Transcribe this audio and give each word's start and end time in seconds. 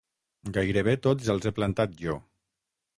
Gairebé 0.55 0.95
tots 1.09 1.31
els 1.37 1.47
he 1.51 1.55
plantat 1.61 1.97
jo. 2.05 2.21